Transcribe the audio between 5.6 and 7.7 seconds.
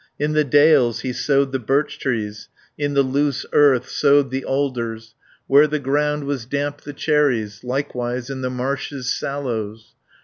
the ground was damp the cherries,